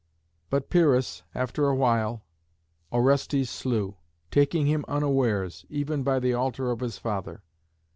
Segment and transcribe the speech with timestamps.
[0.49, 2.23] But Pyrrhus, after awhile,
[2.91, 3.97] Orestes slew,
[4.31, 7.43] taking him unawares, even by the altar of his father.